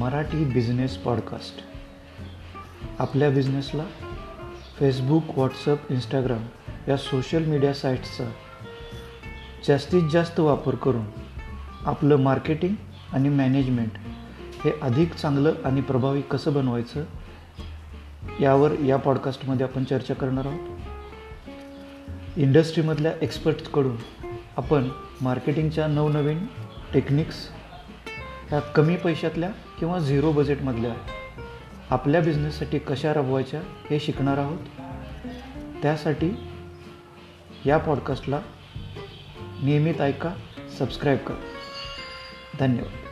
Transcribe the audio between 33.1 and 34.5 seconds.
राबवायच्या हे शिकणार